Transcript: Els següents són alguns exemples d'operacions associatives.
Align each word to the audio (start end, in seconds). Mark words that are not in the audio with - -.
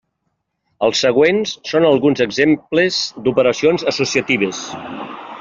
Els 0.87 1.01
següents 1.05 1.53
són 1.71 1.85
alguns 1.89 2.23
exemples 2.27 2.99
d'operacions 3.27 3.87
associatives. 3.93 4.65